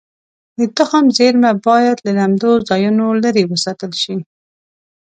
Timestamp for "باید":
1.67-1.97